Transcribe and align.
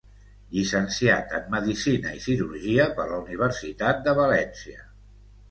Llicenciat 0.53 1.35
en 1.39 1.45
Medicina 1.55 2.15
i 2.21 2.23
Cirurgia 2.23 2.89
per 2.97 3.07
la 3.13 3.21
Universitat 3.27 4.03
de 4.09 4.19
València. 4.23 4.85